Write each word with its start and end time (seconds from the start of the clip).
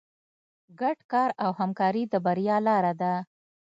ګډ 0.79 0.97
کار 1.11 1.29
او 1.43 1.51
همکاري 1.59 2.03
د 2.09 2.13
بریا 2.25 2.57
لاره 2.67 2.93
ده. 3.01 3.13